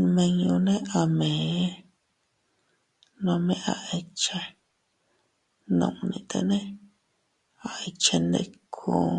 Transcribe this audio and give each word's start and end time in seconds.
Nminñune 0.00 0.74
a 1.00 1.02
mee, 1.18 1.64
nome 3.24 3.54
a 3.72 3.74
ikche, 3.98 4.38
nunnitene 5.76 6.58
a 7.68 7.68
ikchendikuu. 7.88 9.12